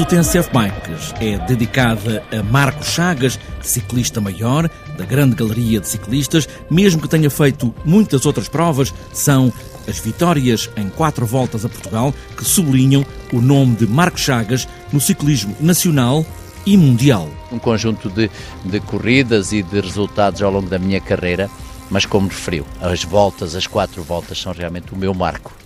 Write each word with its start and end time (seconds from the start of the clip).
do 0.00 0.06
TNCF 0.06 0.48
Bikes 0.50 1.14
é 1.20 1.36
dedicada 1.46 2.24
a 2.32 2.42
Marcos 2.42 2.86
Chagas, 2.86 3.38
ciclista 3.60 4.18
maior 4.18 4.66
da 4.96 5.04
grande 5.04 5.36
galeria 5.36 5.78
de 5.78 5.86
ciclistas, 5.86 6.48
mesmo 6.70 7.02
que 7.02 7.08
tenha 7.08 7.28
feito 7.28 7.74
muitas 7.84 8.24
outras 8.24 8.48
provas, 8.48 8.94
são 9.12 9.52
as 9.86 9.98
vitórias 9.98 10.70
em 10.74 10.88
quatro 10.88 11.26
voltas 11.26 11.66
a 11.66 11.68
Portugal 11.68 12.14
que 12.34 12.46
sublinham 12.46 13.04
o 13.30 13.42
nome 13.42 13.76
de 13.76 13.86
Marcos 13.86 14.22
Chagas 14.22 14.66
no 14.90 15.02
ciclismo 15.02 15.54
nacional 15.60 16.24
e 16.64 16.78
mundial. 16.78 17.28
Um 17.52 17.58
conjunto 17.58 18.08
de, 18.08 18.30
de 18.64 18.80
corridas 18.80 19.52
e 19.52 19.62
de 19.62 19.80
resultados 19.82 20.40
ao 20.40 20.50
longo 20.50 20.70
da 20.70 20.78
minha 20.78 21.02
carreira, 21.02 21.50
mas 21.90 22.06
como 22.06 22.28
referiu, 22.28 22.64
as 22.80 23.04
voltas, 23.04 23.54
as 23.54 23.66
quatro 23.66 24.02
voltas 24.02 24.40
são 24.40 24.54
realmente 24.54 24.94
o 24.94 24.96
meu 24.96 25.12
marco. 25.12 25.59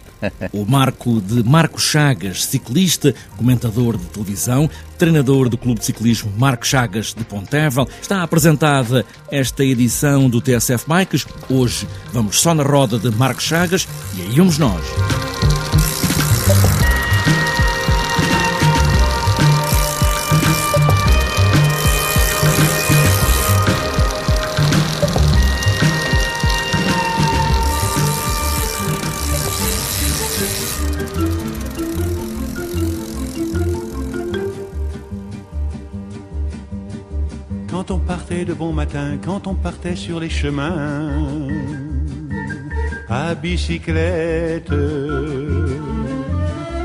O 0.52 0.64
marco 0.64 1.20
de 1.20 1.42
Marco 1.42 1.80
Chagas, 1.80 2.44
ciclista, 2.44 3.14
comentador 3.36 3.96
de 3.96 4.04
televisão, 4.06 4.68
treinador 4.98 5.48
do 5.48 5.58
Clube 5.58 5.80
de 5.80 5.86
Ciclismo 5.86 6.32
Marco 6.36 6.66
Chagas 6.66 7.14
de 7.14 7.24
Pontevel. 7.24 7.88
Está 8.00 8.22
apresentada 8.22 9.04
esta 9.30 9.64
edição 9.64 10.28
do 10.28 10.40
TSF 10.40 10.84
Bikes. 10.88 11.26
Hoje 11.48 11.86
vamos 12.12 12.40
só 12.40 12.54
na 12.54 12.62
roda 12.62 12.98
de 12.98 13.10
Marco 13.10 13.42
Chagas 13.42 13.88
e 14.16 14.22
aí 14.22 14.36
vamos 14.36 14.58
nós. 14.58 15.33
Quand 37.84 37.90
on 37.96 37.98
partait 37.98 38.46
de 38.46 38.54
bon 38.54 38.72
matin, 38.72 39.18
quand 39.22 39.46
on 39.46 39.54
partait 39.54 39.96
sur 39.96 40.18
les 40.18 40.30
chemins, 40.30 41.10
à 43.08 43.34
bicyclette. 43.34 44.72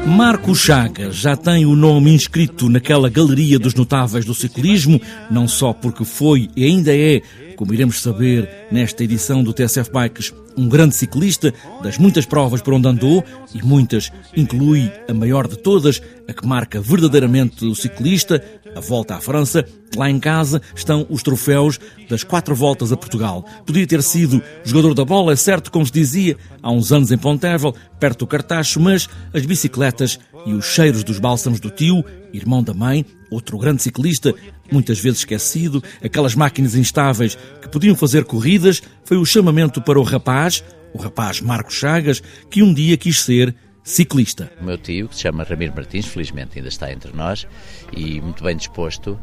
Marco 0.05 0.53
Chagas 0.53 1.15
já 1.15 1.37
tem 1.37 1.65
o 1.65 1.75
nome 1.75 2.11
inscrito 2.11 2.67
naquela 2.67 3.09
galeria 3.09 3.57
dos 3.57 3.75
notáveis 3.75 4.25
do 4.25 4.33
ciclismo, 4.33 4.99
não 5.31 5.47
só 5.47 5.71
porque 5.71 6.03
foi 6.03 6.49
e 6.55 6.65
ainda 6.65 6.93
é, 6.93 7.21
como 7.55 7.73
iremos 7.73 8.01
saber 8.01 8.49
nesta 8.71 9.03
edição 9.03 9.41
do 9.41 9.53
TSF 9.53 9.91
Bikes, 9.91 10.33
um 10.59 10.67
grande 10.67 10.93
ciclista 10.95 11.53
das 11.81 11.97
muitas 11.97 12.25
provas 12.25 12.61
por 12.61 12.73
onde 12.73 12.87
andou 12.87 13.23
e 13.53 13.63
muitas 13.63 14.11
inclui 14.35 14.91
a 15.07 15.13
maior 15.13 15.47
de 15.47 15.57
todas, 15.57 16.01
a 16.27 16.33
que 16.33 16.45
marca 16.45 16.81
verdadeiramente 16.81 17.65
o 17.65 17.73
ciclista, 17.73 18.43
a 18.75 18.81
volta 18.81 19.15
à 19.15 19.21
França. 19.21 19.65
Lá 19.95 20.09
em 20.09 20.19
casa 20.19 20.61
estão 20.75 21.07
os 21.09 21.23
troféus 21.23 21.79
das 22.09 22.23
quatro 22.23 22.53
voltas 22.53 22.91
a 22.91 22.97
Portugal. 22.97 23.45
Podia 23.65 23.87
ter 23.87 24.03
sido 24.03 24.41
jogador 24.63 24.93
da 24.93 25.05
bola, 25.05 25.31
é 25.31 25.35
certo, 25.35 25.71
como 25.71 25.85
se 25.85 25.91
dizia, 25.91 26.37
há 26.61 26.69
uns 26.69 26.91
anos 26.91 27.11
em 27.11 27.17
Pontevel, 27.17 27.73
perto 27.99 28.19
do 28.19 28.27
Cartacho, 28.27 28.79
mas 28.79 29.07
as 29.33 29.45
bicicletas 29.45 30.19
e 30.45 30.53
os 30.53 30.65
cheiros 30.65 31.03
dos 31.03 31.19
bálsamos 31.19 31.59
do 31.59 31.69
tio, 31.69 32.03
irmão 32.33 32.61
da 32.61 32.73
mãe, 32.73 33.05
outro 33.29 33.57
grande 33.57 33.81
ciclista, 33.81 34.33
muitas 34.71 34.99
vezes 34.99 35.19
esquecido, 35.19 35.83
aquelas 36.03 36.35
máquinas 36.35 36.75
instáveis 36.75 37.37
que 37.61 37.69
podiam 37.69 37.95
fazer 37.95 38.25
corridas, 38.25 38.81
foi 39.03 39.17
o 39.17 39.25
chamamento 39.25 39.81
para 39.81 39.99
o 39.99 40.03
rapaz, 40.03 40.63
o 40.93 40.97
rapaz 40.97 41.41
Marcos 41.41 41.75
Chagas, 41.75 42.21
que 42.49 42.63
um 42.63 42.73
dia 42.73 42.97
quis 42.97 43.21
ser 43.21 43.55
ciclista. 43.83 44.51
O 44.59 44.63
meu 44.63 44.77
tio, 44.77 45.07
que 45.07 45.15
se 45.15 45.21
chama 45.21 45.43
Ramiro 45.43 45.73
Martins, 45.75 46.05
felizmente 46.05 46.57
ainda 46.57 46.69
está 46.69 46.91
entre 46.91 47.11
nós 47.15 47.47
e 47.91 48.21
muito 48.21 48.43
bem 48.43 48.55
disposto, 48.55 49.19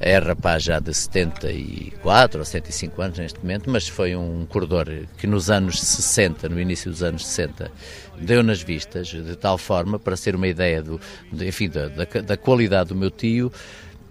é 0.00 0.18
rapaz 0.18 0.62
já 0.62 0.78
de 0.78 0.92
74 0.92 2.38
ou 2.38 2.44
75 2.44 3.02
anos 3.02 3.18
neste 3.18 3.38
momento, 3.38 3.70
mas 3.70 3.88
foi 3.88 4.16
um 4.16 4.46
corredor 4.46 4.88
que 5.16 5.26
nos 5.26 5.50
anos 5.50 5.80
60, 5.80 6.48
no 6.48 6.60
início 6.60 6.90
dos 6.90 7.02
anos 7.02 7.26
60, 7.26 7.70
deu 8.20 8.42
nas 8.42 8.60
vistas, 8.62 9.08
de 9.08 9.36
tal 9.36 9.56
forma, 9.58 9.98
para 9.98 10.16
ser 10.16 10.34
uma 10.34 10.48
ideia 10.48 10.82
do, 10.82 11.00
enfim, 11.32 11.68
da, 11.68 11.88
da, 11.88 12.04
da 12.04 12.36
qualidade 12.36 12.88
do 12.88 12.94
meu 12.94 13.10
tio, 13.10 13.52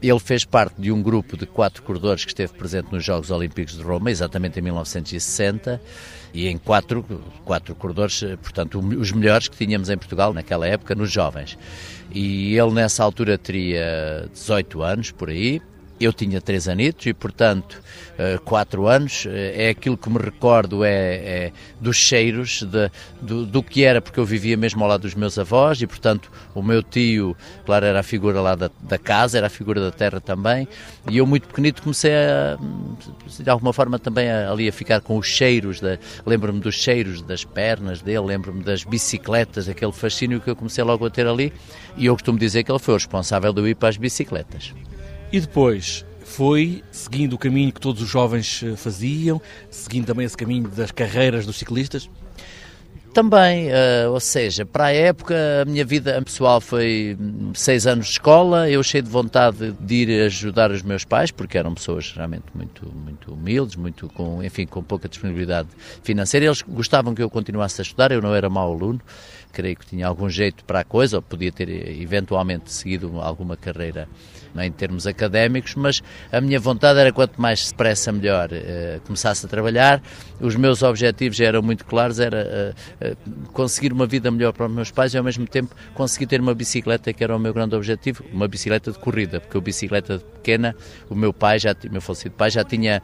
ele 0.02 0.20
fez 0.20 0.46
parte 0.46 0.80
de 0.80 0.92
um 0.92 1.02
grupo 1.02 1.36
de 1.36 1.46
quatro 1.46 1.82
corredores 1.84 2.24
que 2.24 2.32
esteve 2.32 2.54
presente 2.54 2.92
nos 2.92 3.04
Jogos 3.04 3.32
Olímpicos 3.32 3.76
de 3.76 3.84
Roma, 3.84 4.12
exatamente 4.12 4.60
em 4.60 4.62
1960, 4.62 5.82
e 6.34 6.48
em 6.48 6.58
quatro, 6.58 7.04
quatro 7.44 7.74
corredores, 7.74 8.24
portanto, 8.42 8.80
os 8.80 9.12
melhores 9.12 9.48
que 9.48 9.58
tínhamos 9.58 9.90
em 9.90 9.98
Portugal 9.98 10.34
naquela 10.34 10.68
época, 10.68 10.94
nos 10.94 11.12
jovens. 11.12 11.58
E 12.12 12.56
ele 12.56 12.72
nessa 12.72 13.04
altura 13.04 13.38
teria 13.38 14.30
18 14.32 14.82
anos, 14.84 15.12
por 15.12 15.30
aí, 15.30 15.62
eu 16.00 16.14
tinha 16.14 16.40
três 16.40 16.68
anitos 16.68 17.06
e, 17.06 17.14
portanto, 17.14 17.82
eh, 18.18 18.40
quatro 18.44 18.88
anos. 18.88 19.26
Eh, 19.28 19.68
é 19.68 19.70
aquilo 19.70 19.96
que 19.96 20.10
me 20.10 20.18
recordo 20.18 20.84
é, 20.84 20.92
é 20.92 21.52
dos 21.80 21.98
cheiros 21.98 22.64
de, 22.64 22.90
do, 23.22 23.46
do, 23.46 23.62
que 23.62 23.84
era, 23.84 24.02
porque 24.02 24.20
eu 24.20 24.26
vivia 24.26 24.58
mesmo 24.58 24.84
ao 24.84 24.90
lado 24.90 25.02
dos 25.02 25.14
meus 25.14 25.38
avós 25.38 25.82
e, 25.82 25.88
portanto, 25.88 26.32
o 26.56 26.64
meu 26.64 26.82
tio, 26.82 27.38
claro, 27.64 27.86
era 27.86 28.00
a 28.00 28.04
figura 28.04 28.42
lá 28.42 28.56
da, 28.56 28.72
da 28.82 28.98
casa, 28.98 29.38
era 29.38 29.48
a 29.48 29.50
figura 29.50 29.80
da 29.80 29.92
terra 29.92 30.20
também. 30.20 30.68
E 31.10 31.18
eu, 31.18 31.28
muito 31.28 31.48
pequenito, 31.48 31.82
comecei 31.84 32.12
a, 32.12 32.58
de 33.40 33.50
alguma 33.50 33.72
forma, 33.72 34.00
também 34.00 34.30
a, 34.32 34.52
ali 34.52 34.68
a 34.68 34.72
ficar 34.72 35.00
com 35.02 35.18
os 35.18 35.28
cheiros. 35.28 35.80
Lembro-me 36.26 36.60
dos 36.60 36.76
cheiros 36.76 37.22
das 37.22 37.44
pernas 37.44 38.02
dele, 38.02 38.26
lembro-me 38.26 38.64
das 38.64 38.84
bicicletas, 38.84 39.70
aquele 39.70 39.92
fascínio 39.92 40.42
que 40.42 40.50
eu 40.50 40.56
comecei 40.56 40.84
logo 40.84 41.06
a 41.06 41.10
ter 41.10 41.28
ali. 41.28 41.54
E 41.96 42.08
eu 42.08 42.14
costumo 42.14 42.40
dizer 42.40 42.64
que 42.64 42.72
ele 42.72 42.80
foi 42.80 42.96
o 42.96 42.98
responsável 42.98 43.54
de 43.54 43.62
eu 43.62 43.68
ir 43.68 43.76
para 43.76 43.90
as 43.90 43.98
bicicletas. 43.98 44.74
E 45.32 45.40
depois 45.40 46.06
foi 46.24 46.84
seguindo 46.92 47.34
o 47.34 47.38
caminho 47.38 47.72
que 47.72 47.80
todos 47.80 48.02
os 48.02 48.10
jovens 48.10 48.62
eh, 48.64 48.76
faziam, 48.76 49.42
seguindo 49.70 50.06
também 50.06 50.26
esse 50.26 50.38
caminho 50.38 50.68
das 50.70 50.92
carreiras 50.92 51.46
dos 51.46 51.58
ciclistas? 51.58 52.10
Também, 53.14 53.70
uh, 53.70 54.12
ou 54.12 54.20
seja, 54.20 54.64
para 54.64 54.86
a 54.86 54.92
época 54.92 55.36
a 55.64 55.66
minha 55.66 55.84
vida 55.84 56.22
pessoal 56.22 56.62
foi 56.62 57.18
seis 57.56 57.88
anos 57.88 58.06
de 58.06 58.12
escola, 58.12 58.70
eu 58.70 58.84
cheio 58.84 59.04
de 59.04 59.10
vontade 59.10 59.72
de 59.80 59.96
ir 59.96 60.22
ajudar 60.26 60.70
os 60.70 60.84
meus 60.84 61.04
pais, 61.04 61.32
porque 61.32 61.58
eram 61.58 61.74
pessoas 61.74 62.14
realmente 62.16 62.46
muito, 62.54 62.86
muito 62.94 63.34
humildes, 63.34 63.76
muito 63.76 64.08
com, 64.10 64.44
enfim, 64.44 64.68
com 64.68 64.84
pouca 64.84 65.10
disponibilidade 65.10 65.70
financeira. 66.04 66.46
Eles 66.46 66.62
gostavam 66.62 67.16
que 67.16 67.24
eu 67.24 67.30
continuasse 67.30 67.82
a 67.82 67.84
estudar, 67.84 68.12
eu 68.12 68.22
não 68.22 68.36
era 68.36 68.52
mau 68.52 68.72
aluno, 68.72 69.02
creio 69.52 69.76
que 69.76 69.86
tinha 69.86 70.08
algum 70.08 70.30
jeito 70.30 70.64
para 70.66 70.82
a 70.82 70.84
coisa, 70.84 71.18
ou 71.18 71.22
podia 71.22 71.52
ter 71.52 71.70
eventualmente 71.70 72.72
seguido 72.72 73.20
alguma 73.20 73.56
carreira 73.56 74.08
em 74.66 74.72
termos 74.72 75.06
académicos, 75.06 75.76
mas 75.76 76.02
a 76.32 76.42
minha 76.42 76.60
vontade 76.60 77.00
era 77.00 77.12
quanto 77.12 77.40
mais 77.40 77.68
depressa 77.70 78.12
melhor 78.12 78.50
uh, 78.52 79.02
começasse 79.02 79.46
a 79.46 79.50
trabalhar. 79.50 80.02
Os 80.40 80.56
meus 80.56 80.82
objetivos 80.84 81.40
eram 81.40 81.62
muito 81.62 81.86
claros, 81.86 82.20
era 82.20 82.74
uh, 83.02 83.48
conseguir 83.52 83.94
uma 83.94 84.08
vida 84.08 84.32
melhor 84.32 84.54
para 84.54 84.66
os 84.66 84.72
meus 84.72 84.92
pais 84.92 85.14
e 85.14 85.18
ao 85.18 85.24
mesmo 85.24 85.46
tempo 85.46 85.76
conseguir 85.94 86.28
ter 86.28 86.42
uma 86.42 86.54
bicicleta 86.54 87.14
que 87.14 87.24
era 87.24 87.36
o 87.36 87.40
meu 87.40 87.54
grande 87.54 87.76
objetivo, 87.76 88.24
uma 88.32 88.48
bicicleta 88.48 88.92
de 88.92 88.98
corrida, 88.98 89.40
porque 89.40 89.58
a 89.58 89.62
bicicleta 89.62 90.20
pequena, 90.20 90.76
o 91.10 91.16
meu 91.16 91.34
pai, 91.34 91.60
já, 91.60 91.76
meu 91.92 92.02
falecido 92.02 92.36
pai 92.36 92.50
já 92.50 92.64
tinha 92.64 93.02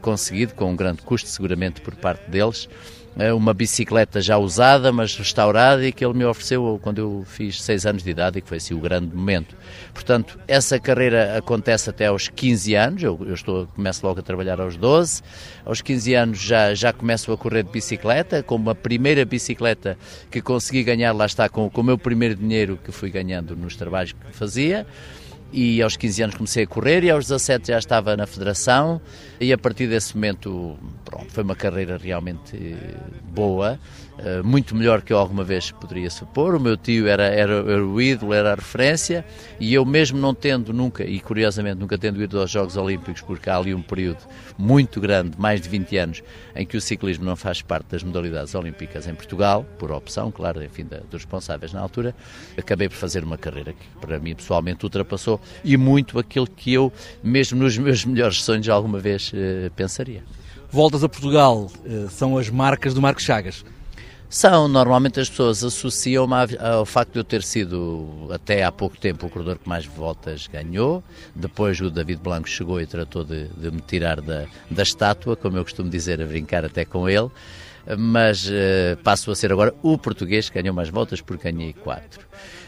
conseguido, 0.00 0.54
com 0.54 0.70
um 0.70 0.76
grande 0.76 1.02
custo 1.02 1.28
seguramente 1.28 1.80
por 1.80 1.94
parte 1.96 2.30
deles, 2.30 2.68
é 2.68 3.03
uma 3.34 3.54
bicicleta 3.54 4.20
já 4.20 4.36
usada, 4.36 4.90
mas 4.92 5.16
restaurada, 5.16 5.86
e 5.86 5.92
que 5.92 6.04
ele 6.04 6.14
me 6.14 6.24
ofereceu 6.24 6.80
quando 6.82 6.98
eu 6.98 7.24
fiz 7.26 7.62
6 7.62 7.86
anos 7.86 8.02
de 8.02 8.10
idade, 8.10 8.38
e 8.38 8.42
que 8.42 8.48
foi 8.48 8.56
assim 8.56 8.74
o 8.74 8.80
grande 8.80 9.14
momento. 9.14 9.56
Portanto, 9.92 10.38
essa 10.48 10.78
carreira 10.80 11.38
acontece 11.38 11.88
até 11.88 12.06
aos 12.06 12.28
15 12.28 12.74
anos, 12.74 13.02
eu, 13.02 13.18
eu 13.26 13.34
estou, 13.34 13.66
começo 13.68 14.04
logo 14.04 14.18
a 14.18 14.22
trabalhar 14.22 14.60
aos 14.60 14.76
12, 14.76 15.22
aos 15.64 15.80
15 15.80 16.14
anos 16.14 16.38
já, 16.38 16.74
já 16.74 16.92
começo 16.92 17.32
a 17.32 17.38
correr 17.38 17.62
de 17.62 17.70
bicicleta, 17.70 18.42
com 18.42 18.56
uma 18.56 18.74
primeira 18.74 19.24
bicicleta 19.24 19.96
que 20.30 20.42
consegui 20.42 20.82
ganhar, 20.82 21.12
lá 21.12 21.26
está, 21.26 21.48
com, 21.48 21.70
com 21.70 21.80
o 21.80 21.84
meu 21.84 21.96
primeiro 21.96 22.34
dinheiro 22.34 22.78
que 22.82 22.90
fui 22.90 23.10
ganhando 23.10 23.54
nos 23.54 23.76
trabalhos 23.76 24.12
que 24.12 24.32
fazia 24.32 24.86
e 25.52 25.80
aos 25.82 25.96
15 25.96 26.22
anos 26.22 26.36
comecei 26.36 26.64
a 26.64 26.66
correr 26.66 27.04
e 27.04 27.10
aos 27.10 27.26
17 27.26 27.68
já 27.68 27.78
estava 27.78 28.16
na 28.16 28.26
federação. 28.26 29.00
E 29.40 29.52
a 29.52 29.58
partir 29.58 29.86
desse 29.86 30.14
momento 30.14 30.76
pronto, 31.04 31.30
foi 31.30 31.44
uma 31.44 31.54
carreira 31.54 31.96
realmente 31.96 32.76
boa 33.32 33.78
muito 34.44 34.74
melhor 34.74 35.02
que 35.02 35.12
eu 35.12 35.18
alguma 35.18 35.44
vez 35.44 35.70
poderia 35.70 36.10
supor. 36.10 36.54
O 36.54 36.60
meu 36.60 36.76
tio 36.76 37.08
era, 37.08 37.24
era, 37.24 37.52
era, 37.52 37.84
o 37.84 38.00
ídolo, 38.00 38.32
era 38.32 38.52
a 38.52 38.54
referência, 38.54 39.24
e 39.58 39.74
eu 39.74 39.84
mesmo 39.84 40.18
não 40.18 40.34
tendo 40.34 40.72
nunca, 40.72 41.04
e 41.04 41.20
curiosamente 41.20 41.78
nunca 41.78 41.98
tendo 41.98 42.22
ido 42.22 42.40
aos 42.40 42.50
Jogos 42.50 42.76
Olímpicos, 42.76 43.22
porque 43.22 43.50
há 43.50 43.56
ali 43.56 43.74
um 43.74 43.82
período 43.82 44.18
muito 44.56 45.00
grande, 45.00 45.38
mais 45.38 45.60
de 45.60 45.68
20 45.68 45.96
anos, 45.96 46.22
em 46.54 46.64
que 46.64 46.76
o 46.76 46.80
ciclismo 46.80 47.24
não 47.24 47.36
faz 47.36 47.62
parte 47.62 47.86
das 47.90 48.02
modalidades 48.02 48.54
olímpicas 48.54 49.06
em 49.06 49.14
Portugal, 49.14 49.66
por 49.78 49.90
opção, 49.90 50.30
claro, 50.30 50.62
enfim, 50.62 50.84
da, 50.84 50.98
dos 51.10 51.24
responsáveis 51.24 51.72
na 51.72 51.80
altura, 51.80 52.14
acabei 52.56 52.88
por 52.88 52.96
fazer 52.96 53.24
uma 53.24 53.36
carreira 53.36 53.72
que 53.72 53.86
para 54.00 54.18
mim 54.18 54.34
pessoalmente 54.34 54.84
ultrapassou 54.84 55.40
e 55.64 55.76
muito 55.76 56.18
aquilo 56.18 56.46
que 56.46 56.72
eu, 56.72 56.92
mesmo 57.22 57.58
nos 57.58 57.76
meus 57.76 58.04
melhores 58.06 58.42
sonhos, 58.42 58.68
alguma 58.68 58.98
vez 58.98 59.32
eh, 59.34 59.70
pensaria. 59.74 60.22
Voltas 60.70 61.04
a 61.04 61.08
Portugal 61.08 61.70
eh, 61.84 62.06
são 62.10 62.36
as 62.36 62.48
marcas 62.50 62.94
do 62.94 63.02
Marcos 63.02 63.24
Chagas. 63.24 63.64
São, 64.34 64.66
normalmente 64.66 65.20
as 65.20 65.30
pessoas 65.30 65.62
associam-me 65.62 66.34
ao 66.58 66.84
facto 66.84 67.12
de 67.12 67.20
eu 67.20 67.24
ter 67.24 67.40
sido, 67.40 68.28
até 68.32 68.64
há 68.64 68.72
pouco 68.72 68.96
tempo, 68.98 69.28
o 69.28 69.30
corredor 69.30 69.56
que 69.60 69.68
mais 69.68 69.86
voltas 69.86 70.48
ganhou. 70.48 71.04
Depois 71.36 71.80
o 71.80 71.88
David 71.88 72.20
Blanco 72.20 72.48
chegou 72.48 72.80
e 72.80 72.84
tratou 72.84 73.22
de, 73.22 73.46
de 73.46 73.70
me 73.70 73.80
tirar 73.80 74.20
da, 74.20 74.46
da 74.68 74.82
estátua, 74.82 75.36
como 75.36 75.56
eu 75.56 75.62
costumo 75.62 75.88
dizer, 75.88 76.20
a 76.20 76.26
brincar 76.26 76.64
até 76.64 76.84
com 76.84 77.08
ele. 77.08 77.30
Mas 77.98 78.48
uh, 78.48 78.96
passo 79.02 79.30
a 79.30 79.36
ser 79.36 79.52
agora 79.52 79.74
o 79.82 79.98
português 79.98 80.48
que 80.48 80.60
ganhou 80.60 80.74
mais 80.74 80.88
voltas, 80.88 81.20
porque 81.20 81.50
ganhei 81.50 81.72
quatro. 81.72 82.26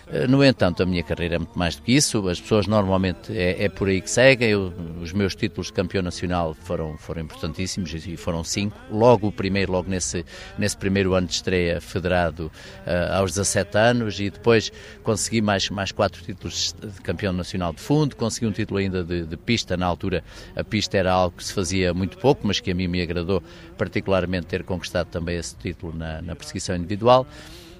Eh, 0.09 0.27
no 0.29 0.45
entanto, 0.45 0.83
a 0.83 0.87
minha 0.87 1.03
carreira 1.03 1.35
é 1.35 1.39
muito 1.39 1.59
mais 1.59 1.75
do 1.77 1.83
que 1.83 1.93
isso. 1.93 2.29
As 2.29 2.41
pessoas 2.41 2.67
normalmente 2.67 3.37
é, 3.37 3.65
é 3.65 3.69
por 3.69 3.89
aí 3.89 4.01
que 4.01 4.11
seguem. 4.11 4.51
Eu, 4.51 4.73
os 5.01 5.13
meus 5.13 5.35
títulos 5.35 5.67
de 5.67 5.73
campeão 5.73 6.03
nacional 6.03 6.55
foram, 6.55 6.97
foram 6.97 7.23
importantíssimos 7.23 7.93
e 8.07 8.17
foram 8.17 8.45
cinco. 8.45 8.77
Logo 8.91 9.27
o 9.27 9.33
primeiro, 9.33 9.73
logo 9.73 9.91
nesse, 9.91 10.25
nesse 10.57 10.77
primeiro 10.77 11.15
ano 11.15 11.27
de 11.27 11.35
estreia 11.35 11.81
federado 11.81 12.47
uh, 12.87 13.15
aos 13.15 13.33
17 13.33 13.77
anos 13.77 14.21
e 14.21 14.31
depois 14.31 14.71
consegui 15.03 15.41
mais, 15.41 15.69
mais 15.71 15.91
quatro 15.91 16.23
títulos 16.23 16.75
de 16.81 17.01
campeão 17.01 17.33
nacional 17.33 17.73
de 17.73 17.81
fundo. 17.81 18.15
Consegui 18.15 18.47
um 18.47 18.53
título 18.53 18.79
ainda 18.79 19.03
de, 19.03 19.25
de 19.25 19.37
pista. 19.37 19.77
Na 19.77 19.87
altura 19.87 20.23
a 20.55 20.63
pista 20.63 20.97
era 20.97 21.13
algo 21.13 21.37
que 21.37 21.45
se 21.45 21.53
fazia 21.53 21.93
muito 21.93 22.17
pouco, 22.19 22.47
mas 22.47 22.61
que 22.61 22.71
a 22.71 22.75
mim 22.75 22.87
me 22.87 23.03
agradou 23.03 23.43
particularmente 23.77 24.47
ter 24.47 24.63
conquistado 24.63 25.06
também 25.07 25.37
esse 25.37 25.57
título 25.57 25.97
na, 25.97 26.21
na 26.23 26.37
perseguição 26.37 26.77
individual. 26.77 27.27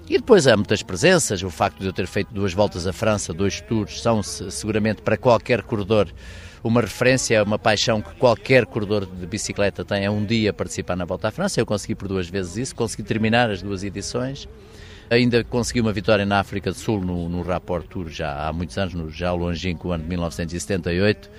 E 0.09 0.17
depois 0.17 0.47
há 0.47 0.55
muitas 0.55 0.81
presenças, 0.81 1.43
o 1.43 1.49
facto 1.49 1.79
de 1.79 1.85
eu 1.85 1.91
ter 1.91 2.07
feito 2.07 2.33
duas 2.33 2.53
voltas 2.53 2.87
à 2.87 2.93
França, 2.93 3.33
dois 3.33 3.59
tours, 3.59 4.01
são 4.01 4.23
seguramente 4.23 5.01
para 5.01 5.17
qualquer 5.17 5.61
corredor 5.63 6.07
uma 6.63 6.81
referência, 6.81 7.43
uma 7.43 7.59
paixão 7.59 8.01
que 8.01 8.15
qualquer 8.15 8.65
corredor 8.65 9.05
de 9.05 9.25
bicicleta 9.25 9.83
tem 9.83 10.05
é 10.05 10.09
um 10.09 10.25
dia 10.25 10.53
participar 10.53 10.95
na 10.95 11.05
Volta 11.05 11.27
à 11.27 11.31
França. 11.31 11.59
Eu 11.59 11.65
consegui 11.65 11.93
por 11.93 12.07
duas 12.07 12.29
vezes 12.29 12.55
isso, 12.57 12.75
consegui 12.75 13.03
terminar 13.03 13.49
as 13.49 13.61
duas 13.61 13.83
edições. 13.83 14.47
Ainda 15.09 15.43
consegui 15.43 15.81
uma 15.81 15.93
vitória 15.93 16.25
na 16.25 16.39
África 16.39 16.71
do 16.71 16.77
Sul 16.77 17.01
no, 17.01 17.29
no 17.29 17.41
Rapport 17.41 17.85
Tour 17.85 18.09
já 18.09 18.47
há 18.47 18.51
muitos 18.51 18.77
anos, 18.77 18.93
no 18.93 19.09
já 19.09 19.31
longínquo 19.31 19.91
ano 19.91 20.03
de 20.03 20.09
1978 20.09 21.29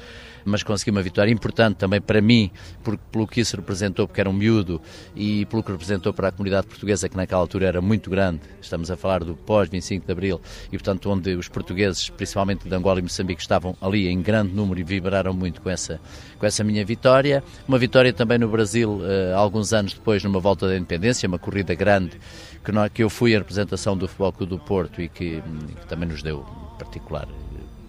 mas 0.48 0.62
consegui 0.62 0.90
uma 0.90 1.02
vitória 1.02 1.30
importante 1.30 1.76
também 1.76 2.00
para 2.00 2.20
mim, 2.20 2.50
porque, 2.82 3.02
pelo 3.12 3.26
que 3.26 3.40
isso 3.40 3.56
representou, 3.56 4.06
porque 4.06 4.20
era 4.20 4.28
um 4.28 4.32
miúdo, 4.32 4.80
e 5.14 5.46
pelo 5.46 5.62
que 5.62 5.70
representou 5.70 6.12
para 6.12 6.28
a 6.28 6.32
comunidade 6.32 6.66
portuguesa, 6.66 7.08
que 7.08 7.16
naquela 7.16 7.40
altura 7.40 7.66
era 7.66 7.80
muito 7.80 8.10
grande. 8.10 8.40
Estamos 8.60 8.90
a 8.90 8.96
falar 8.96 9.24
do 9.24 9.34
pós-25 9.34 10.06
de 10.06 10.12
Abril, 10.12 10.40
e 10.68 10.70
portanto, 10.70 11.10
onde 11.10 11.34
os 11.34 11.48
portugueses, 11.48 12.08
principalmente 12.10 12.68
de 12.68 12.74
Angola 12.74 12.98
e 12.98 13.02
Moçambique, 13.02 13.40
estavam 13.40 13.76
ali 13.80 14.08
em 14.08 14.20
grande 14.20 14.52
número 14.54 14.80
e 14.80 14.84
vibraram 14.84 15.32
muito 15.32 15.60
com 15.60 15.70
essa, 15.70 16.00
com 16.38 16.46
essa 16.46 16.64
minha 16.64 16.84
vitória. 16.84 17.42
Uma 17.66 17.78
vitória 17.78 18.12
também 18.12 18.38
no 18.38 18.48
Brasil, 18.48 19.00
uh, 19.00 19.36
alguns 19.36 19.72
anos 19.72 19.92
depois, 19.92 20.22
numa 20.24 20.40
volta 20.40 20.66
da 20.66 20.76
independência, 20.76 21.26
uma 21.28 21.38
corrida 21.38 21.74
grande, 21.74 22.18
que, 22.64 22.72
nós, 22.72 22.90
que 22.92 23.02
eu 23.02 23.10
fui 23.10 23.34
a 23.34 23.38
representação 23.38 23.96
do 23.96 24.08
Futebol 24.08 24.32
Clube 24.32 24.50
do 24.50 24.58
Porto 24.58 25.00
e 25.00 25.08
que, 25.08 25.42
que 25.80 25.86
também 25.86 26.08
nos 26.08 26.22
deu 26.22 26.44
particular 26.78 27.28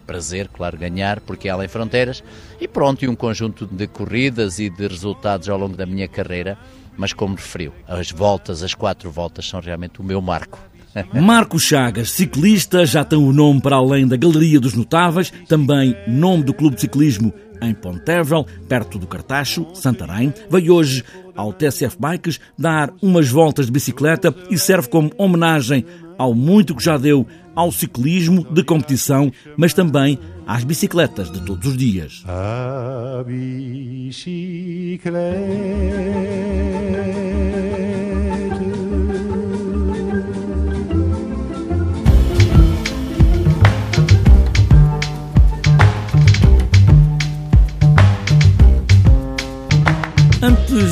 prazer, 0.09 0.47
claro, 0.47 0.75
ganhar, 0.75 1.19
porque 1.19 1.47
é 1.47 1.51
além 1.51 1.67
fronteiras, 1.67 2.23
e 2.59 2.67
pronto, 2.67 3.06
e 3.06 3.07
um 3.07 3.15
conjunto 3.15 3.67
de 3.67 3.85
corridas 3.85 4.57
e 4.57 4.67
de 4.67 4.88
resultados 4.88 5.47
ao 5.47 5.56
longo 5.56 5.77
da 5.77 5.85
minha 5.85 6.07
carreira, 6.07 6.57
mas 6.97 7.13
como 7.13 7.35
referiu, 7.35 7.71
as 7.88 8.09
voltas, 8.09 8.63
as 8.63 8.73
quatro 8.73 9.11
voltas, 9.11 9.47
são 9.47 9.59
realmente 9.59 10.01
o 10.01 10.03
meu 10.03 10.19
marco. 10.19 10.59
Marco 11.13 11.59
Chagas, 11.59 12.09
ciclista, 12.09 12.88
já 12.88 13.03
tem 13.06 13.19
o 13.19 13.31
nome 13.31 13.61
para 13.61 13.75
além 13.75 14.07
da 14.07 14.17
Galeria 14.17 14.59
dos 14.59 14.73
Notáveis, 14.73 15.31
também 15.47 15.95
nome 16.07 16.44
do 16.44 16.56
Clube 16.56 16.73
de 16.73 16.81
Ciclismo 16.81 17.31
em 17.61 17.75
Pontevel, 17.75 18.47
perto 18.67 18.97
do 18.97 19.06
Cartacho, 19.06 19.67
Santarém. 19.75 20.33
Veio 20.50 20.73
hoje 20.73 21.03
ao 21.39 21.53
TSF 21.53 21.95
Bikes 21.97 22.39
dar 22.57 22.94
umas 23.01 23.30
voltas 23.30 23.68
de 23.68 23.71
bicicleta 23.71 24.36
e 24.50 24.57
serve 24.57 24.89
como 24.89 25.12
homenagem 25.18 25.86
ao 26.18 26.33
muito 26.33 26.75
que 26.75 26.83
já 26.83 26.97
deu 26.97 27.25
ao 27.56 27.71
ciclismo 27.71 28.45
de 28.51 28.62
competição, 28.62 29.31
mas 29.56 29.74
também 29.74 30.19
às 30.45 30.65
bicicletas 30.65 31.31
de 31.31 31.41
todos 31.45 31.65
os 31.65 31.77
dias. 31.77 32.24
A 32.27 33.24
bicicleta. 33.25 34.59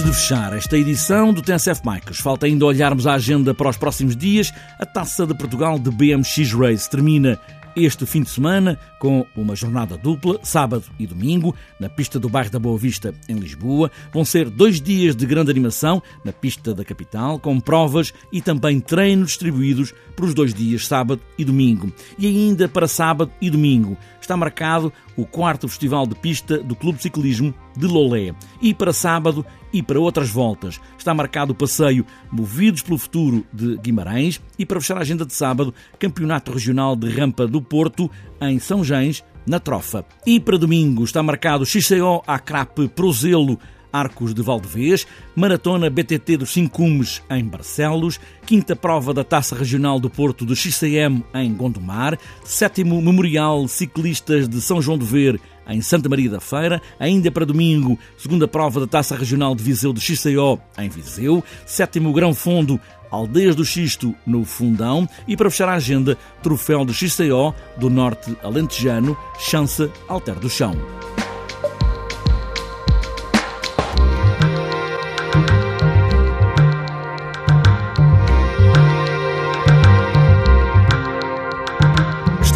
De 0.08 0.14
fechar 0.14 0.54
esta 0.54 0.78
edição 0.78 1.34
do 1.34 1.42
TNCF 1.42 1.82
Bikes, 1.84 2.20
falta 2.20 2.46
ainda 2.46 2.66
olharmos 2.66 3.06
a 3.06 3.16
agenda 3.16 3.54
para 3.54 3.68
os 3.68 3.76
próximos 3.76 4.16
dias. 4.16 4.54
A 4.80 4.86
Taça 4.86 5.28
de 5.28 5.36
Portugal 5.36 5.78
de 5.78 5.92
BMX 5.92 6.54
Race 6.54 6.90
termina 6.90 7.38
este 7.76 8.06
fim 8.06 8.24
de 8.24 8.30
semana 8.30 8.80
com 9.00 9.26
uma 9.36 9.54
jornada 9.54 9.98
dupla, 9.98 10.40
sábado 10.42 10.86
e 10.98 11.06
domingo, 11.06 11.54
na 11.80 11.90
pista 11.90 12.18
do 12.18 12.30
bairro 12.30 12.50
da 12.50 12.58
Boa 12.58 12.78
Vista, 12.78 13.14
em 13.28 13.36
Lisboa. 13.36 13.92
Vão 14.14 14.24
ser 14.24 14.50
dois 14.50 14.82
dias 14.82 15.16
de 15.16 15.26
grande 15.26 15.52
animação 15.52 16.02
na 16.24 16.32
pista 16.32 16.74
da 16.74 16.86
capital, 16.86 17.38
com 17.38 17.60
provas 17.60 18.14
e 18.32 18.42
também 18.42 18.80
treinos 18.80 19.32
distribuídos 19.32 19.94
para 20.16 20.26
os 20.26 20.34
dois 20.34 20.54
dias, 20.54 20.88
sábado 20.88 21.22
e 21.38 21.44
domingo. 21.44 21.92
E 22.18 22.26
ainda 22.26 22.68
para 22.70 22.88
sábado 22.88 23.32
e 23.42 23.50
domingo 23.50 23.98
está 24.20 24.36
marcado 24.36 24.92
o 25.16 25.26
quarto 25.26 25.68
Festival 25.68 26.08
de 26.08 26.16
Pista 26.16 26.58
do 26.58 26.76
Clube 26.76 26.98
de 26.98 27.04
Ciclismo 27.04 27.54
de 27.76 27.86
Lolé. 27.86 28.34
E 28.62 28.74
para 28.74 28.92
sábado 28.92 29.46
e 29.78 29.84
para 29.84 30.00
outras 30.00 30.32
voltas 30.32 30.82
está 30.98 31.14
marcado 31.14 31.52
o 31.52 31.56
passeio 31.56 32.04
Movidos 32.32 32.82
pelo 32.82 32.98
Futuro 32.98 33.46
de 33.54 33.78
Guimarães 33.78 34.42
e 34.58 34.66
para 34.66 34.82
fechar 34.82 34.98
a 34.98 35.02
agenda 35.02 35.24
de 35.24 35.34
sábado, 35.34 35.72
Campeonato 36.00 36.52
Regional 36.52 36.96
de 36.96 37.08
Rampa 37.10 37.46
do 37.46 37.62
Porto 37.62 38.10
em 38.42 38.58
São 38.58 38.84
Gens, 38.84 39.24
na 39.46 39.60
Trofa. 39.60 40.04
E 40.26 40.40
para 40.40 40.58
domingo 40.58 41.04
está 41.04 41.22
marcado 41.22 41.64
XCO 41.64 42.24
Acrape 42.26 42.88
Prozelo 42.88 43.60
Arcos 43.92 44.34
de 44.34 44.42
Valdevez, 44.42 45.08
Maratona 45.36 45.90
BTT 45.90 46.38
dos 46.38 46.52
Cinco 46.52 46.78
Cumes 46.78 47.22
em 47.30 47.44
Barcelos, 47.44 48.20
quinta 48.46 48.76
prova 48.76 49.14
da 49.14 49.24
Taça 49.24 49.56
Regional 49.56 50.00
do 50.00 50.10
Porto 50.10 50.46
do 50.46 50.56
XCM 50.56 51.24
em 51.34 51.54
Gondomar, 51.54 52.18
sétimo 52.44 53.02
Memorial 53.02 53.68
Ciclistas 53.68 54.48
de 54.48 54.62
São 54.62 54.82
João 54.82 54.98
de 54.98 55.06
Ver 55.06 55.40
em 55.70 55.82
Santa 55.82 56.08
Maria 56.08 56.30
da 56.30 56.40
Feira, 56.40 56.82
ainda 57.00 57.30
para 57.30 57.46
domingo, 57.46 58.00
segunda 58.18 58.48
prova 58.48 58.80
da 58.80 58.88
Taça 58.88 59.16
Regional 59.16 59.54
de 59.54 59.64
Viseu 59.64 59.92
do 59.92 60.00
XCO 60.00 60.60
em 60.78 60.88
Viseu, 60.88 61.44
sétimo 61.66 62.14
Grão 62.14 62.34
Fundo 62.34 62.80
Aldeias 63.12 63.56
do 63.56 63.66
Xisto 63.66 64.14
no 64.26 64.44
Fundão 64.44 65.08
e 65.28 65.36
para 65.36 65.50
fechar 65.50 65.70
a 65.70 65.76
agenda, 65.76 66.18
Troféu 66.42 66.84
do 66.86 66.94
XCO 66.94 67.54
do 67.78 67.90
Norte 67.90 68.36
Alentejano, 68.44 69.18
Chança 69.40 69.92
Alter 70.08 70.36
do 70.36 70.50
Chão. 70.50 70.76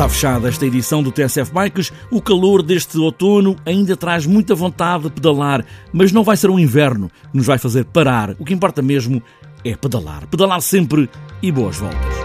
Está 0.01 0.09
fechada 0.09 0.49
esta 0.49 0.65
edição 0.65 1.03
do 1.03 1.11
TSF 1.11 1.53
Bikes. 1.53 1.93
O 2.09 2.19
calor 2.19 2.63
deste 2.63 2.97
outono 2.97 3.55
ainda 3.63 3.95
traz 3.95 4.25
muita 4.25 4.55
vontade 4.55 5.03
de 5.03 5.11
pedalar, 5.11 5.63
mas 5.93 6.11
não 6.11 6.23
vai 6.23 6.35
ser 6.35 6.49
um 6.49 6.57
inverno 6.57 7.07
que 7.29 7.37
nos 7.37 7.45
vai 7.45 7.59
fazer 7.59 7.85
parar. 7.85 8.35
O 8.39 8.43
que 8.43 8.51
importa 8.51 8.81
mesmo 8.81 9.21
é 9.63 9.75
pedalar. 9.75 10.25
Pedalar 10.25 10.59
sempre 10.59 11.07
e 11.39 11.51
boas 11.51 11.77
voltas. 11.77 12.15